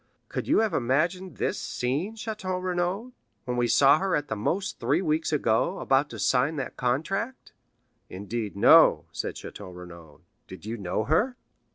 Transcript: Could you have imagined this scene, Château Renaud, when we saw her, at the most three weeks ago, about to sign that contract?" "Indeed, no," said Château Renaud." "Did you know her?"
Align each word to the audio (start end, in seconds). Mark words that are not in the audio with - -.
Could 0.29 0.47
you 0.47 0.61
have 0.61 0.73
imagined 0.73 1.37
this 1.37 1.59
scene, 1.59 2.15
Château 2.15 2.59
Renaud, 2.59 3.11
when 3.45 3.55
we 3.55 3.67
saw 3.67 3.99
her, 3.99 4.15
at 4.15 4.29
the 4.29 4.35
most 4.35 4.79
three 4.79 4.99
weeks 5.03 5.31
ago, 5.31 5.77
about 5.77 6.09
to 6.09 6.17
sign 6.17 6.55
that 6.55 6.75
contract?" 6.75 7.53
"Indeed, 8.09 8.55
no," 8.55 9.05
said 9.11 9.35
Château 9.35 9.71
Renaud." 9.77 10.21
"Did 10.47 10.65
you 10.65 10.75
know 10.75 11.03
her?" 11.03 11.35